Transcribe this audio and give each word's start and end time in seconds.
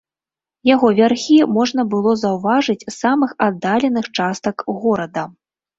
Яго 0.69 0.87
вярхі 0.99 1.37
можна 1.59 1.81
было 1.93 2.11
заўважыць 2.23 2.79
з 2.83 2.93
самых 3.03 3.39
аддаленых 3.51 4.05
частак 4.21 4.71
горада. 4.85 5.31